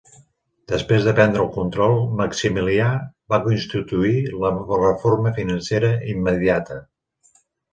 [0.71, 2.87] Després de prendre el control, Maximilià
[3.35, 6.83] va instituir la reforma financera immediata.